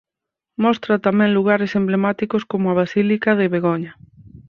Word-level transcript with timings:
Mostra 0.63 1.03
tamén 1.07 1.29
lugares 1.37 1.71
emblemáticos 1.79 2.43
como 2.51 2.65
a 2.67 2.77
Basílica 2.81 3.31
de 3.39 3.51
Begoña. 3.55 3.91